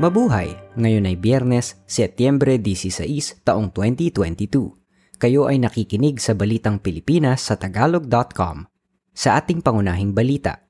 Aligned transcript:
Mabuhay! 0.00 0.56
Ngayon 0.80 1.12
ay 1.12 1.16
Biyernes, 1.20 1.76
Setyembre 1.84 2.56
16, 2.56 3.44
taong 3.44 3.68
2022. 3.68 4.72
Kayo 5.20 5.44
ay 5.44 5.60
nakikinig 5.60 6.16
sa 6.24 6.32
Balitang 6.32 6.80
Pilipinas 6.80 7.44
sa 7.44 7.60
Tagalog.com. 7.60 8.64
Sa 9.12 9.36
ating 9.36 9.60
pangunahing 9.60 10.16
balita, 10.16 10.64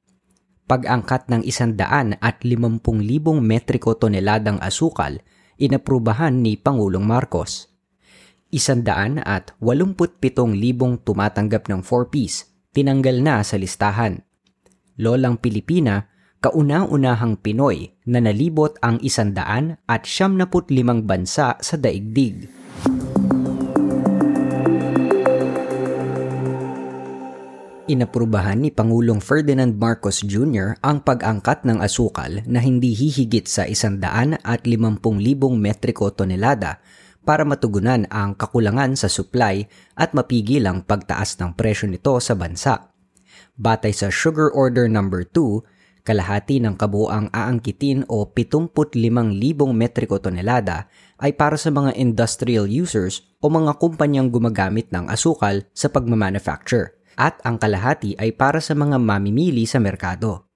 pag-angkat 0.66 1.30
ng 1.30 1.46
isandaan 1.46 2.18
at 2.18 2.42
50,000 2.42 2.82
metriko 3.38 3.94
toneladang 3.94 4.58
asukal, 4.58 5.22
inaprubahan 5.62 6.34
ni 6.42 6.58
Pangulong 6.58 7.06
Marcos. 7.06 7.70
Isandaan 8.50 9.22
at 9.22 9.54
87,000 9.62 11.06
tumatanggap 11.06 11.70
ng 11.70 11.86
4-piece, 11.86 12.50
tinanggal 12.74 13.22
na 13.22 13.46
sa 13.46 13.54
listahan. 13.54 14.26
Lolang 14.98 15.38
Pilipina, 15.38 16.10
kauna-unahang 16.40 17.36
Pinoy 17.36 17.92
na 18.08 18.24
nalibot 18.24 18.72
ang 18.80 18.96
isandaan 19.04 19.76
at 19.84 20.08
siyam 20.08 20.40
limang 20.72 21.04
bansa 21.04 21.60
sa 21.60 21.76
daigdig. 21.76 22.48
Inaprubahan 27.90 28.62
ni 28.62 28.70
Pangulong 28.70 29.18
Ferdinand 29.18 29.74
Marcos 29.74 30.22
Jr. 30.22 30.78
ang 30.80 31.02
pag-angkat 31.02 31.66
ng 31.66 31.82
asukal 31.82 32.40
na 32.46 32.62
hindi 32.62 32.94
hihigit 32.94 33.50
sa 33.50 33.66
isandaan 33.66 34.38
at 34.46 34.64
limampung 34.64 35.18
libong 35.18 35.58
metriko 35.58 36.08
tonelada 36.14 36.78
para 37.26 37.42
matugunan 37.44 38.06
ang 38.08 38.38
kakulangan 38.38 38.94
sa 38.94 39.10
supply 39.10 39.66
at 39.98 40.14
mapigil 40.14 40.70
ang 40.70 40.86
pagtaas 40.86 41.36
ng 41.42 41.52
presyo 41.58 41.90
nito 41.90 42.16
sa 42.22 42.38
bansa. 42.38 42.94
Batay 43.58 43.92
sa 43.92 44.08
Sugar 44.08 44.54
Order 44.54 44.86
No. 44.86 45.04
2, 45.04 45.26
Kalahati 46.00 46.64
ng 46.64 46.80
kabuang 46.80 47.28
aangkitin 47.28 48.08
o 48.08 48.24
75,000 48.24 48.96
metriko 49.76 50.16
tonelada 50.16 50.88
ay 51.20 51.36
para 51.36 51.60
sa 51.60 51.68
mga 51.68 51.92
industrial 52.00 52.64
users 52.64 53.20
o 53.44 53.52
mga 53.52 53.76
kumpanyang 53.76 54.32
gumagamit 54.32 54.88
ng 54.88 55.12
asukal 55.12 55.68
sa 55.76 55.92
pagmamanufacture 55.92 56.96
at 57.20 57.36
ang 57.44 57.60
kalahati 57.60 58.16
ay 58.16 58.32
para 58.32 58.64
sa 58.64 58.72
mga 58.72 58.96
mamimili 58.96 59.68
sa 59.68 59.76
merkado. 59.76 60.48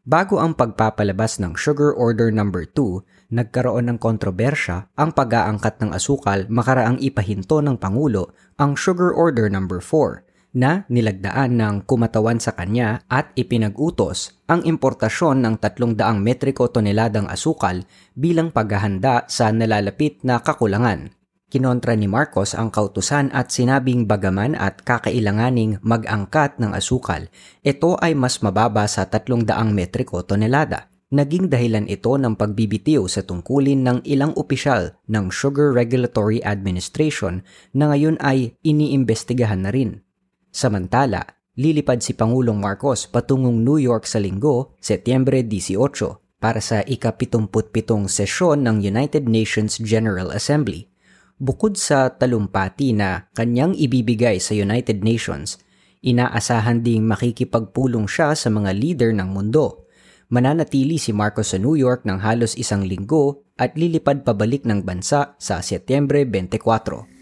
Bago 0.00 0.42
ang 0.42 0.56
pagpapalabas 0.58 1.38
ng 1.38 1.54
Sugar 1.54 1.94
Order 1.94 2.34
No. 2.34 2.50
2, 2.50 3.30
nagkaroon 3.30 3.94
ng 3.94 3.98
kontrobersya 4.00 4.90
ang 4.98 5.14
pag-aangkat 5.14 5.78
ng 5.78 5.94
asukal 5.94 6.50
makaraang 6.50 6.98
ipahinto 6.98 7.62
ng 7.62 7.78
Pangulo 7.78 8.34
ang 8.58 8.74
Sugar 8.74 9.14
Order 9.14 9.46
No. 9.52 9.62
4 9.68 10.29
na 10.56 10.86
nilagdaan 10.90 11.58
ng 11.58 11.74
kumatawan 11.86 12.42
sa 12.42 12.54
kanya 12.58 13.06
at 13.06 13.30
ipinag-utos 13.38 14.42
ang 14.50 14.66
importasyon 14.66 15.42
ng 15.42 15.54
300 15.62 15.98
metriko 16.18 16.66
toneladang 16.66 17.30
asukal 17.30 17.86
bilang 18.18 18.50
paghahanda 18.50 19.30
sa 19.30 19.54
nalalapit 19.54 20.22
na 20.26 20.42
kakulangan. 20.42 21.14
Kinontra 21.50 21.98
ni 21.98 22.06
Marcos 22.06 22.54
ang 22.54 22.70
kautusan 22.70 23.34
at 23.34 23.50
sinabing 23.50 24.06
bagaman 24.06 24.54
at 24.54 24.86
kakailanganing 24.86 25.82
mag-angkat 25.82 26.62
ng 26.62 26.70
asukal, 26.78 27.26
ito 27.66 27.98
ay 27.98 28.14
mas 28.14 28.38
mababa 28.38 28.86
sa 28.86 29.10
300 29.10 29.50
metriko 29.74 30.22
tonelada. 30.22 30.86
Naging 31.10 31.50
dahilan 31.50 31.90
ito 31.90 32.14
ng 32.14 32.38
pagbibitiw 32.38 33.02
sa 33.10 33.26
tungkulin 33.26 33.82
ng 33.82 33.98
ilang 34.06 34.30
opisyal 34.38 34.94
ng 35.10 35.34
Sugar 35.34 35.74
Regulatory 35.74 36.38
Administration 36.38 37.42
na 37.74 37.90
ngayon 37.90 38.14
ay 38.22 38.54
iniimbestigahan 38.62 39.66
na 39.66 39.74
rin. 39.74 40.06
Samantala, 40.50 41.38
lilipad 41.54 42.02
si 42.02 42.10
Pangulong 42.18 42.58
Marcos 42.58 43.06
patungong 43.06 43.62
New 43.62 43.78
York 43.78 44.02
sa 44.02 44.18
linggo, 44.18 44.74
Setyembre 44.82 45.46
18, 45.46 46.42
para 46.42 46.58
sa 46.58 46.82
ika-77 46.82 48.10
sesyon 48.10 48.66
ng 48.66 48.82
United 48.82 49.30
Nations 49.30 49.78
General 49.78 50.34
Assembly. 50.34 50.90
Bukod 51.38 51.78
sa 51.78 52.10
talumpati 52.10 52.92
na 52.92 53.30
kanyang 53.32 53.78
ibibigay 53.78 54.42
sa 54.42 54.52
United 54.58 55.06
Nations, 55.06 55.62
inaasahan 56.02 56.82
ding 56.82 57.06
makikipagpulong 57.06 58.10
siya 58.10 58.34
sa 58.34 58.50
mga 58.50 58.74
leader 58.74 59.10
ng 59.14 59.30
mundo. 59.30 59.86
Mananatili 60.34 60.98
si 60.98 61.14
Marcos 61.14 61.54
sa 61.54 61.58
New 61.62 61.78
York 61.78 62.02
ng 62.04 62.18
halos 62.26 62.58
isang 62.58 62.82
linggo 62.82 63.46
at 63.54 63.78
lilipad 63.78 64.26
pabalik 64.26 64.66
ng 64.66 64.82
bansa 64.82 65.38
sa 65.38 65.62
Setyembre 65.62 66.26
24. 66.26 67.19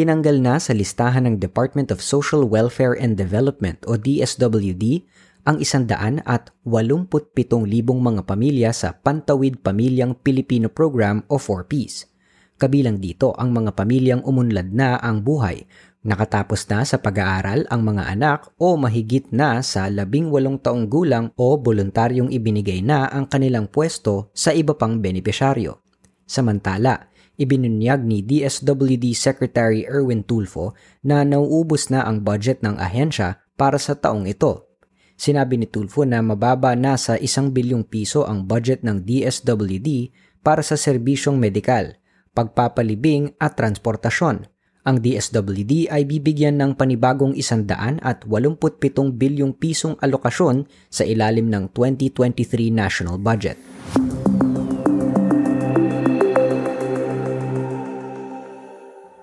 Tinanggal 0.00 0.40
na 0.40 0.56
sa 0.56 0.72
listahan 0.72 1.28
ng 1.28 1.36
Department 1.36 1.92
of 1.92 2.00
Social 2.00 2.48
Welfare 2.48 2.96
and 2.96 3.20
Development 3.20 3.76
o 3.84 4.00
DSWD 4.00 5.04
ang 5.44 5.60
isandaan 5.60 6.24
at 6.24 6.48
87,000 6.64 7.68
mga 7.84 8.24
pamilya 8.24 8.72
sa 8.72 8.96
Pantawid 8.96 9.60
Pamilyang 9.60 10.16
Pilipino 10.16 10.72
Program 10.72 11.20
o 11.28 11.36
4Ps. 11.36 12.08
Kabilang 12.56 12.96
dito 12.96 13.36
ang 13.36 13.52
mga 13.52 13.76
pamilyang 13.76 14.24
umunlad 14.24 14.72
na 14.72 14.96
ang 14.96 15.20
buhay, 15.20 15.68
nakatapos 16.00 16.64
na 16.72 16.80
sa 16.88 16.96
pag-aaral 16.96 17.68
ang 17.68 17.84
mga 17.84 18.08
anak 18.08 18.48
o 18.56 18.80
mahigit 18.80 19.28
na 19.36 19.60
sa 19.60 19.92
18 19.92 20.32
taong 20.64 20.88
gulang 20.88 21.28
o 21.36 21.60
voluntaryong 21.60 22.32
ibinigay 22.32 22.80
na 22.80 23.04
ang 23.12 23.28
kanilang 23.28 23.68
pwesto 23.68 24.32
sa 24.32 24.56
iba 24.56 24.72
pang 24.72 24.96
benepisyaryo. 24.96 25.76
Samantala, 26.24 27.09
ibinunyag 27.40 28.04
ni 28.04 28.20
DSWD 28.20 29.16
Secretary 29.16 29.88
Erwin 29.88 30.20
Tulfo 30.20 30.76
na 31.00 31.24
nauubos 31.24 31.88
na 31.88 32.04
ang 32.04 32.20
budget 32.20 32.60
ng 32.60 32.76
ahensya 32.76 33.40
para 33.56 33.80
sa 33.80 33.96
taong 33.96 34.28
ito. 34.28 34.68
Sinabi 35.16 35.56
ni 35.56 35.64
Tulfo 35.68 36.04
na 36.04 36.20
mababa 36.20 36.76
na 36.76 37.00
sa 37.00 37.16
isang 37.16 37.52
bilyong 37.52 37.88
piso 37.88 38.28
ang 38.28 38.44
budget 38.44 38.84
ng 38.84 39.04
DSWD 39.04 40.12
para 40.44 40.60
sa 40.60 40.76
serbisyong 40.76 41.36
medikal, 41.36 41.96
pagpapalibing 42.32 43.36
at 43.36 43.56
transportasyon. 43.56 44.48
Ang 44.80 44.96
DSWD 45.04 45.92
ay 45.92 46.08
bibigyan 46.08 46.56
ng 46.56 46.72
panibagong 46.72 47.36
isandaan 47.36 48.00
at 48.00 48.24
87 48.24 49.12
bilyong 49.12 49.52
pisong 49.52 50.00
alokasyon 50.00 50.64
sa 50.88 51.04
ilalim 51.04 51.52
ng 51.52 51.68
2023 51.76 52.72
national 52.72 53.20
budget. 53.20 53.60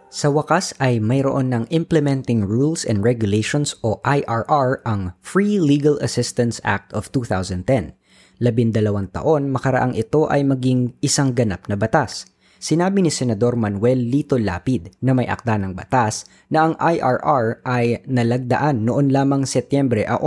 Sa 0.08 0.32
wakas 0.32 0.72
ay 0.80 1.04
mayroon 1.04 1.52
ng 1.52 1.68
Implementing 1.68 2.48
Rules 2.48 2.88
and 2.88 3.04
Regulations 3.04 3.76
o 3.84 4.00
IRR 4.08 4.80
ang 4.88 5.12
Free 5.20 5.60
Legal 5.60 6.00
Assistance 6.00 6.64
Act 6.64 6.96
of 6.96 7.12
2010. 7.12 7.92
Labindalawang 8.40 9.12
taon 9.12 9.52
makaraang 9.52 10.00
ito 10.00 10.32
ay 10.32 10.48
maging 10.48 10.96
isang 11.04 11.36
ganap 11.36 11.68
na 11.68 11.76
batas. 11.76 12.24
Sinabi 12.56 13.04
ni 13.04 13.12
Senador 13.12 13.60
Manuel 13.60 14.00
Lito 14.00 14.40
Lapid 14.40 14.96
na 15.04 15.12
may 15.12 15.28
akda 15.28 15.60
ng 15.60 15.76
batas 15.76 16.24
na 16.48 16.72
ang 16.72 16.74
IRR 16.80 17.68
ay 17.68 18.08
nalagdaan 18.08 18.88
noon 18.88 19.12
lamang 19.12 19.44
Setyembre 19.44 20.08
8 20.08 20.24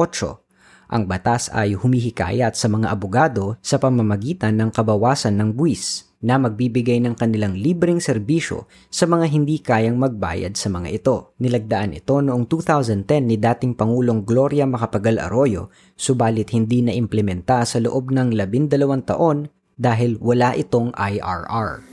ang 0.90 1.06
batas 1.06 1.46
ay 1.54 1.78
humihikayat 1.78 2.58
sa 2.58 2.66
mga 2.66 2.90
abogado 2.90 3.54
sa 3.62 3.78
pamamagitan 3.78 4.58
ng 4.58 4.74
kabawasan 4.74 5.38
ng 5.38 5.54
buwis 5.54 6.10
na 6.20 6.36
magbibigay 6.36 7.00
ng 7.00 7.16
kanilang 7.16 7.56
libreng 7.56 8.02
serbisyo 8.02 8.68
sa 8.92 9.08
mga 9.08 9.24
hindi 9.30 9.56
kayang 9.62 9.96
magbayad 9.96 10.52
sa 10.52 10.68
mga 10.68 10.88
ito. 10.92 11.32
Nilagdaan 11.40 11.96
ito 11.96 12.20
noong 12.20 12.44
2010 12.44 13.06
ni 13.24 13.40
dating 13.40 13.72
Pangulong 13.72 14.26
Gloria 14.26 14.68
Macapagal 14.68 15.16
Arroyo, 15.16 15.72
subalit 15.96 16.52
hindi 16.52 16.84
na 16.84 16.92
implementa 16.92 17.64
sa 17.64 17.80
loob 17.80 18.12
ng 18.12 18.36
labindalawang 18.36 19.06
taon 19.08 19.48
dahil 19.80 20.20
wala 20.20 20.52
itong 20.52 20.92
IRR. 20.92 21.89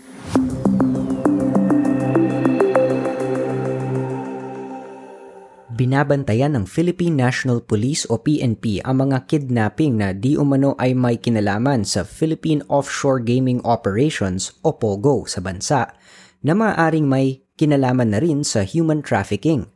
Binabantayan 5.77 6.57
ng 6.57 6.65
Philippine 6.65 7.13
National 7.13 7.61
Police 7.61 8.09
o 8.09 8.17
PNP 8.17 8.81
ang 8.81 9.05
mga 9.05 9.29
kidnapping 9.29 10.01
na 10.01 10.09
di 10.09 10.33
umano 10.33 10.73
ay 10.81 10.97
may 10.97 11.21
kinalaman 11.21 11.85
sa 11.85 12.01
Philippine 12.01 12.65
Offshore 12.65 13.21
Gaming 13.21 13.61
Operations 13.61 14.57
o 14.65 14.73
POGO 14.73 15.29
sa 15.29 15.37
bansa 15.37 15.93
na 16.41 16.57
maaaring 16.57 17.05
may 17.05 17.45
kinalaman 17.61 18.09
na 18.09 18.17
rin 18.17 18.41
sa 18.41 18.65
human 18.65 19.05
trafficking. 19.05 19.69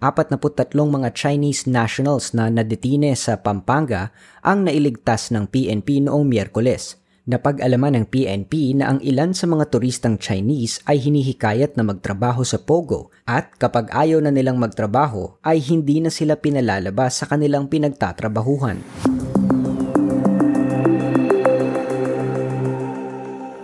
43 0.00 0.72
mga 0.72 1.12
Chinese 1.12 1.68
nationals 1.68 2.32
na 2.32 2.48
nadetine 2.48 3.12
sa 3.12 3.36
Pampanga 3.36 4.08
ang 4.40 4.64
nailigtas 4.64 5.28
ng 5.36 5.52
PNP 5.52 6.08
noong 6.08 6.32
Miyerkules– 6.32 6.96
Napag-alaman 7.22 8.02
ng 8.02 8.06
PNP 8.10 8.74
na 8.74 8.90
ang 8.90 8.98
ilan 8.98 9.30
sa 9.30 9.46
mga 9.46 9.70
turistang 9.70 10.18
Chinese 10.18 10.82
ay 10.90 11.06
hinihikayat 11.06 11.78
na 11.78 11.86
magtrabaho 11.86 12.42
sa 12.42 12.58
Pogo 12.58 13.14
at 13.22 13.54
kapag 13.62 13.94
ayaw 13.94 14.18
na 14.18 14.34
nilang 14.34 14.58
magtrabaho 14.58 15.38
ay 15.46 15.62
hindi 15.62 16.02
na 16.02 16.10
sila 16.10 16.34
pinalalabas 16.34 17.22
sa 17.22 17.30
kanilang 17.30 17.70
pinagtatrabahuhan. 17.70 18.82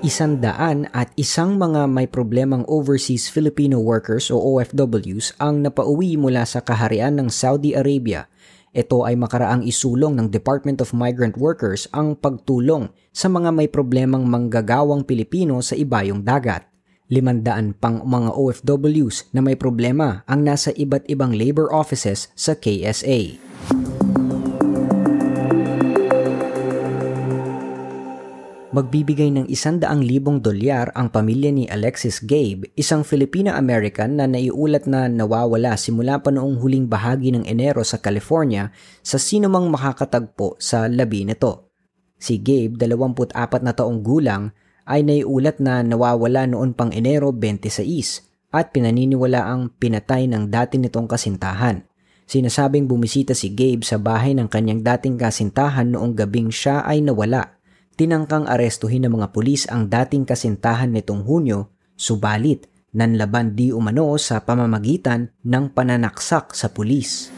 Isandaan 0.07 0.87
at 0.95 1.11
isang 1.19 1.59
mga 1.59 1.91
may 1.91 2.07
problemang 2.07 2.63
overseas 2.71 3.27
Filipino 3.27 3.83
workers 3.83 4.31
o 4.31 4.39
OFWs 4.39 5.35
ang 5.43 5.67
napauwi 5.67 6.15
mula 6.15 6.47
sa 6.47 6.63
kaharian 6.63 7.19
ng 7.19 7.27
Saudi 7.27 7.75
Arabia 7.75 8.31
Ito 8.77 9.09
ay 9.09 9.17
makaraang 9.17 9.65
isulong 9.65 10.19
ng 10.21 10.29
Department 10.29 10.85
of 10.85 10.93
Migrant 10.93 11.41
Workers 11.41 11.89
ang 11.97 12.19
pagtulong 12.19 12.93
sa 13.15 13.33
mga 13.33 13.49
may 13.55 13.69
problemang 13.71 14.29
manggagawang 14.29 15.09
Pilipino 15.09 15.65
sa 15.65 15.73
ibayong 15.73 16.21
dagat. 16.21 16.69
Limandaan 17.09 17.73
pang 17.73 18.05
mga 18.05 18.37
OFWs 18.37 19.33
na 19.33 19.41
may 19.41 19.57
problema 19.57 20.21
ang 20.29 20.45
nasa 20.45 20.69
iba't 20.77 21.09
ibang 21.09 21.33
labor 21.33 21.73
offices 21.73 22.29
sa 22.37 22.53
KSA. 22.53 23.41
Magbibigay 28.69 29.33
ng 29.33 29.47
isandaang 29.49 30.05
libong 30.05 30.45
dolyar 30.45 30.93
ang 30.93 31.09
pamilya 31.09 31.49
ni 31.49 31.65
Alexis 31.73 32.21
Gabe, 32.21 32.69
isang 32.77 33.01
Filipina-American 33.01 34.21
na 34.21 34.29
naiulat 34.29 34.85
na 34.85 35.09
nawawala 35.09 35.73
simula 35.81 36.21
pa 36.21 36.29
noong 36.29 36.61
huling 36.61 36.85
bahagi 36.85 37.33
ng 37.33 37.49
Enero 37.49 37.81
sa 37.81 37.97
California 37.97 38.69
sa 39.01 39.17
sinumang 39.17 39.73
makakatagpo 39.73 40.61
sa 40.61 40.85
labi 40.85 41.25
nito. 41.25 41.73
Si 42.21 42.45
Gabe, 42.45 42.77
24 42.77 43.65
na 43.65 43.73
taong 43.73 44.05
gulang, 44.05 44.53
ay 44.85 45.01
naiulat 45.01 45.65
na 45.65 45.81
nawawala 45.81 46.45
noon 46.45 46.77
pang 46.77 46.93
Enero 46.93 47.33
26 47.33 48.53
at 48.53 48.69
pinaniniwala 48.69 49.49
ang 49.49 49.73
pinatay 49.81 50.29
ng 50.29 50.53
dati 50.53 50.77
nitong 50.77 51.09
kasintahan. 51.09 51.89
Sinasabing 52.29 52.85
bumisita 52.85 53.33
si 53.33 53.49
Gabe 53.49 53.81
sa 53.81 53.97
bahay 53.97 54.37
ng 54.37 54.53
kanyang 54.53 54.85
dating 54.85 55.17
kasintahan 55.17 55.89
noong 55.89 56.13
gabing 56.13 56.53
siya 56.53 56.85
ay 56.85 57.01
nawala 57.01 57.58
tinangkang 57.99 58.47
arestuhin 58.47 59.11
ng 59.11 59.19
mga 59.19 59.35
pulis 59.35 59.67
ang 59.67 59.91
dating 59.91 60.23
kasintahan 60.23 60.95
nitong 60.95 61.27
Hunyo, 61.27 61.75
subalit 61.99 62.71
nanlaban 62.95 63.59
di 63.59 63.75
umano 63.75 64.15
sa 64.23 64.39
pamamagitan 64.47 65.35
ng 65.43 65.65
pananaksak 65.75 66.55
sa 66.55 66.71
pulis. 66.71 67.35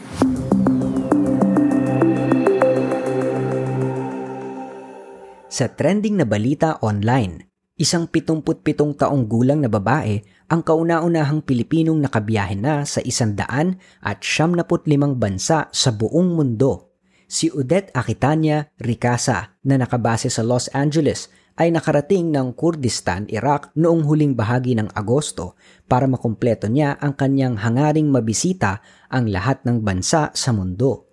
Sa 5.51 5.65
trending 5.67 6.21
na 6.21 6.29
balita 6.29 6.79
online, 6.79 7.51
isang 7.75 8.07
77 8.07 9.01
taong 9.01 9.25
gulang 9.27 9.65
na 9.65 9.67
babae 9.67 10.21
ang 10.47 10.61
kauna-unahang 10.61 11.41
Pilipinong 11.43 11.99
nakabiyahe 11.99 12.55
na 12.55 12.85
sa 12.85 13.01
isandaan 13.01 13.81
at 13.99 14.23
75 14.23 15.17
bansa 15.17 15.67
sa 15.73 15.89
buong 15.91 16.37
mundo 16.37 16.90
si 17.31 17.47
Odette 17.47 17.95
Akitania 17.95 18.67
Ricasa 18.75 19.55
na 19.63 19.79
nakabase 19.79 20.27
sa 20.27 20.43
Los 20.43 20.67
Angeles 20.75 21.31
ay 21.55 21.71
nakarating 21.71 22.27
ng 22.27 22.51
Kurdistan, 22.51 23.23
Iraq 23.31 23.71
noong 23.79 24.03
huling 24.03 24.35
bahagi 24.35 24.75
ng 24.75 24.91
Agosto 24.91 25.55
para 25.87 26.11
makumpleto 26.11 26.67
niya 26.67 26.99
ang 26.99 27.15
kanyang 27.15 27.55
hangaring 27.55 28.11
mabisita 28.11 28.83
ang 29.07 29.31
lahat 29.31 29.63
ng 29.63 29.79
bansa 29.79 30.35
sa 30.35 30.51
mundo. 30.51 31.07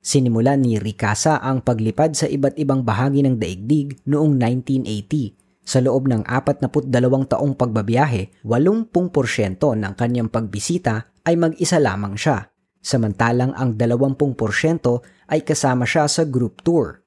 Sinimulan 0.00 0.64
ni 0.64 0.80
Ricasa 0.80 1.36
ang 1.36 1.60
paglipad 1.60 2.16
sa 2.16 2.24
iba't 2.24 2.56
ibang 2.56 2.80
bahagi 2.80 3.20
ng 3.28 3.36
daigdig 3.36 4.00
noong 4.08 4.40
1980. 4.40 5.36
Sa 5.68 5.84
loob 5.84 6.08
ng 6.08 6.24
42 6.24 6.88
taong 7.28 7.52
pagbabiyahe, 7.52 8.40
80% 8.40 9.60
ng 9.60 9.92
kanyang 9.92 10.32
pagbisita 10.32 11.12
ay 11.28 11.36
mag-isa 11.36 11.76
lamang 11.76 12.16
siya 12.16 12.48
samantalang 12.88 13.52
ang 13.52 13.76
20% 13.76 14.24
ay 15.28 15.44
kasama 15.44 15.84
siya 15.84 16.08
sa 16.08 16.24
group 16.24 16.64
tour. 16.64 17.04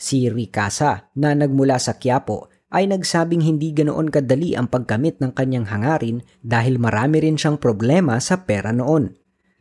Si 0.00 0.24
Ricasa 0.32 1.12
na 1.20 1.36
nagmula 1.36 1.76
sa 1.76 2.00
Quiapo 2.00 2.48
ay 2.72 2.88
nagsabing 2.88 3.44
hindi 3.44 3.76
ganoon 3.76 4.08
kadali 4.08 4.56
ang 4.56 4.72
pagkamit 4.72 5.20
ng 5.20 5.36
kanyang 5.36 5.68
hangarin 5.68 6.24
dahil 6.40 6.80
marami 6.80 7.20
rin 7.20 7.36
siyang 7.36 7.60
problema 7.60 8.16
sa 8.24 8.48
pera 8.48 8.72
noon. 8.72 9.12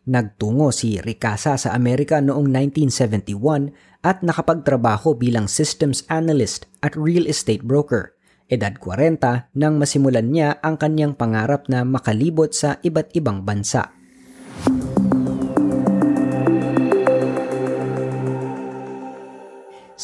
Nagtungo 0.08 0.72
si 0.72 1.04
Ricasa 1.04 1.60
sa 1.60 1.76
Amerika 1.76 2.24
noong 2.24 2.48
1971 2.48 4.08
at 4.08 4.24
nakapagtrabaho 4.24 5.20
bilang 5.20 5.52
systems 5.52 6.08
analyst 6.08 6.64
at 6.80 6.96
real 6.96 7.28
estate 7.28 7.68
broker. 7.68 8.16
Edad 8.48 8.80
40 8.80 9.52
nang 9.60 9.76
masimulan 9.76 10.32
niya 10.32 10.64
ang 10.64 10.80
kanyang 10.80 11.20
pangarap 11.20 11.68
na 11.68 11.84
makalibot 11.84 12.56
sa 12.56 12.80
iba't 12.80 13.12
ibang 13.20 13.44
bansa. 13.44 13.92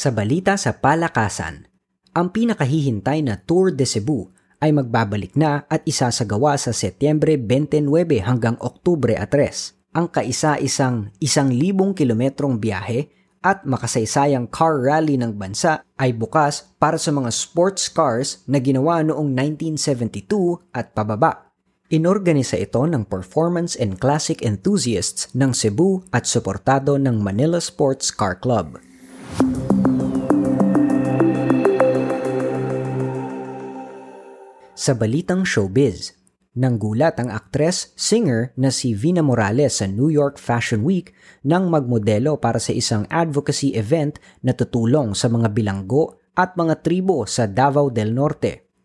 Sa 0.04 0.12
balita 0.12 0.60
sa 0.60 0.76
palakasan, 0.84 1.64
ang 2.12 2.36
pinakahihintay 2.36 3.24
na 3.24 3.40
Tour 3.40 3.72
de 3.72 3.88
Cebu 3.88 4.36
ay 4.60 4.76
magbabalik 4.76 5.32
na 5.40 5.64
at 5.72 5.80
isasagawa 5.88 6.60
sa 6.60 6.76
Setyembre 6.76 7.40
29 7.40 7.88
hanggang 8.20 8.60
Oktubre 8.60 9.16
3. 9.16 9.96
Ang 9.96 10.12
kaisa-isang 10.12 11.08
isang 11.24 11.48
libong 11.56 11.96
kilometrong 11.96 12.60
biyahe 12.60 13.16
at 13.48 13.64
makasaysayang 13.64 14.52
car 14.52 14.84
rally 14.84 15.16
ng 15.16 15.40
bansa 15.40 15.88
ay 15.96 16.12
bukas 16.12 16.76
para 16.84 17.00
sa 17.00 17.16
mga 17.16 17.32
sports 17.32 17.88
cars 17.88 18.44
na 18.44 18.60
ginawa 18.60 19.08
noong 19.08 19.32
1972 19.32 20.68
at 20.76 20.92
pababa. 20.92 21.56
Inorganisa 21.88 22.60
ito 22.60 22.84
ng 22.84 23.08
performance 23.08 23.80
and 23.80 24.04
classic 24.04 24.44
enthusiasts 24.44 25.32
ng 25.32 25.56
Cebu 25.56 26.04
at 26.12 26.28
suportado 26.28 27.00
ng 27.00 27.24
Manila 27.24 27.64
Sports 27.64 28.12
Car 28.12 28.36
Club. 28.36 28.84
Sa 34.84 34.92
balitang 34.92 35.48
showbiz, 35.48 36.12
nanggulat 36.60 37.16
ang 37.16 37.32
aktres, 37.32 37.96
singer 37.96 38.52
na 38.60 38.68
si 38.68 38.92
Vina 38.92 39.24
Morales 39.24 39.80
sa 39.80 39.88
New 39.88 40.12
York 40.12 40.36
Fashion 40.36 40.84
Week 40.84 41.16
nang 41.48 41.72
magmodelo 41.72 42.36
para 42.36 42.60
sa 42.60 42.76
isang 42.76 43.08
advocacy 43.08 43.80
event 43.80 44.20
na 44.44 44.52
tutulong 44.52 45.16
sa 45.16 45.32
mga 45.32 45.56
bilanggo 45.56 46.20
at 46.36 46.60
mga 46.60 46.84
tribo 46.84 47.24
sa 47.24 47.48
Davao 47.48 47.96
del 47.96 48.12
Norte. 48.12 48.76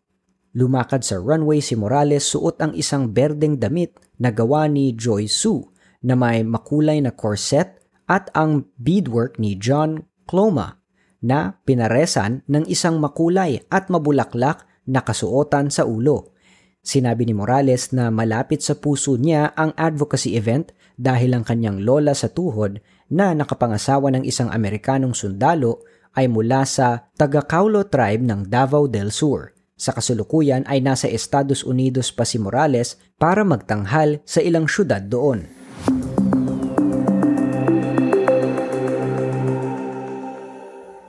Lumakad 0.55 1.03
sa 1.03 1.19
runway 1.19 1.59
si 1.59 1.75
Morales 1.75 2.31
suot 2.31 2.63
ang 2.63 2.79
isang 2.79 3.11
berdeng 3.11 3.59
damit 3.59 3.99
na 4.23 4.31
gawa 4.31 4.71
ni 4.71 4.95
Joy 4.95 5.27
Su 5.27 5.67
na 6.07 6.15
may 6.15 6.47
makulay 6.47 7.03
na 7.03 7.11
corset 7.11 7.75
at 8.07 8.31
ang 8.39 8.71
beadwork 8.79 9.43
ni 9.43 9.59
John 9.59 10.07
Cloma 10.31 10.79
na 11.27 11.59
pinaresan 11.67 12.47
ng 12.47 12.71
isang 12.71 13.03
makulay 13.03 13.67
at 13.67 13.91
mabulaklak 13.91 14.68
nakasuotan 14.89 15.69
sa 15.69 15.85
ulo. 15.85 16.33
Sinabi 16.81 17.29
ni 17.29 17.37
Morales 17.37 17.93
na 17.93 18.09
malapit 18.09 18.65
sa 18.65 18.73
puso 18.81 19.21
niya 19.21 19.53
ang 19.53 19.77
advocacy 19.77 20.41
event 20.41 20.73
dahil 20.97 21.37
ang 21.37 21.45
kanyang 21.45 21.85
lola 21.85 22.17
sa 22.17 22.33
tuhod 22.33 22.81
na 23.13 23.37
nakapangasawa 23.37 24.09
ng 24.17 24.25
isang 24.25 24.49
Amerikanong 24.49 25.13
sundalo 25.13 25.85
ay 26.17 26.27
mula 26.27 26.65
sa 26.65 27.13
Tagacaulo 27.15 27.87
tribe 27.87 28.25
ng 28.25 28.49
Davao 28.49 28.89
del 28.89 29.13
Sur. 29.13 29.53
Sa 29.79 29.95
kasulukuyan 29.95 30.67
ay 30.67 30.83
nasa 30.83 31.07
Estados 31.07 31.63
Unidos 31.63 32.11
pa 32.11 32.27
si 32.27 32.41
Morales 32.41 32.99
para 33.15 33.47
magtanghal 33.47 34.19
sa 34.27 34.43
ilang 34.43 34.67
syudad 34.67 35.05
doon. 35.05 35.47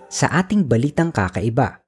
Sa 0.10 0.28
ating 0.30 0.68
balitang 0.68 1.10
kakaiba, 1.10 1.82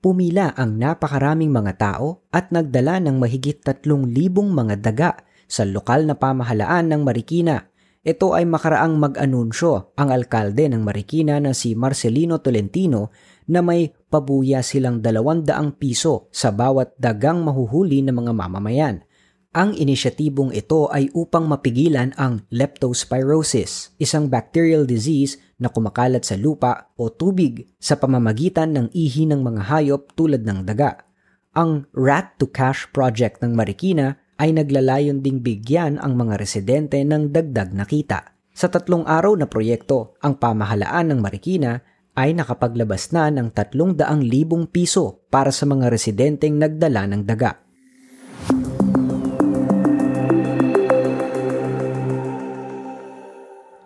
pumila 0.00 0.56
ang 0.56 0.80
napakaraming 0.80 1.52
mga 1.52 1.76
tao 1.76 2.24
at 2.32 2.48
nagdala 2.48 2.98
ng 3.04 3.20
mahigit 3.20 3.60
3,000 3.60 4.08
mga 4.32 4.74
daga 4.80 5.10
sa 5.44 5.68
lokal 5.68 6.08
na 6.08 6.16
pamahalaan 6.16 6.88
ng 6.88 7.00
Marikina. 7.04 7.68
Ito 8.00 8.32
ay 8.32 8.48
makaraang 8.48 8.96
mag-anunsyo 8.96 9.92
ang 9.92 10.08
alkalde 10.08 10.72
ng 10.72 10.80
Marikina 10.80 11.36
na 11.36 11.52
si 11.52 11.76
Marcelino 11.76 12.40
Tolentino 12.40 13.12
na 13.44 13.60
may 13.60 13.92
pabuya 14.08 14.64
silang 14.64 15.04
200 15.04 15.52
piso 15.76 16.32
sa 16.32 16.48
bawat 16.48 16.96
dagang 16.96 17.44
mahuhuli 17.44 18.00
ng 18.00 18.16
mga 18.16 18.32
mamamayan. 18.32 19.04
Ang 19.50 19.74
inisyatibong 19.74 20.54
ito 20.54 20.86
ay 20.94 21.10
upang 21.10 21.50
mapigilan 21.50 22.14
ang 22.14 22.46
leptospirosis, 22.54 23.90
isang 23.98 24.30
bacterial 24.30 24.86
disease 24.86 25.42
na 25.58 25.66
kumakalat 25.66 26.22
sa 26.22 26.38
lupa 26.38 26.94
o 26.94 27.10
tubig 27.10 27.66
sa 27.82 27.98
pamamagitan 27.98 28.70
ng 28.70 28.94
ihi 28.94 29.26
ng 29.26 29.42
mga 29.42 29.66
hayop 29.66 30.14
tulad 30.14 30.46
ng 30.46 30.62
daga. 30.62 31.02
Ang 31.58 31.90
Rat 31.90 32.38
to 32.38 32.46
Cash 32.46 32.94
project 32.94 33.42
ng 33.42 33.58
Marikina 33.58 34.22
ay 34.38 34.54
naglalayon 34.54 35.18
ding 35.18 35.42
bigyan 35.42 35.98
ang 35.98 36.14
mga 36.14 36.38
residente 36.38 37.02
ng 37.02 37.34
dagdag 37.34 37.74
na 37.74 37.82
kita. 37.82 38.38
Sa 38.54 38.70
tatlong 38.70 39.02
araw 39.02 39.34
na 39.34 39.50
proyekto, 39.50 40.14
ang 40.22 40.38
pamahalaan 40.38 41.10
ng 41.10 41.18
Marikina 41.18 41.82
ay 42.14 42.38
nakapaglabas 42.38 43.10
na 43.10 43.26
ng 43.34 43.50
300,000 43.50 43.98
piso 44.70 45.26
para 45.26 45.50
sa 45.50 45.66
mga 45.66 45.90
residenteng 45.90 46.54
nagdala 46.54 47.10
ng 47.10 47.26
daga. 47.26 47.69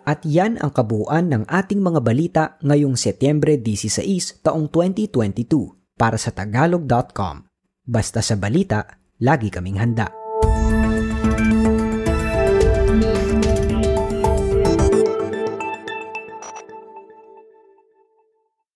At 0.05 0.21
yan 0.21 0.61
ang 0.61 0.69
kabuuan 0.69 1.33
ng 1.33 1.43
ating 1.49 1.81
mga 1.81 1.99
balita 2.05 2.43
ngayong 2.61 2.93
Setyembre 2.93 3.57
16 3.57 4.45
taong 4.45 4.69
2022 4.69 5.97
para 5.97 6.21
sa 6.21 6.29
tagalog.com. 6.29 7.49
Basta 7.85 8.21
sa 8.21 8.37
balita, 8.37 8.85
lagi 9.17 9.49
kaming 9.49 9.81
handa. 9.81 10.24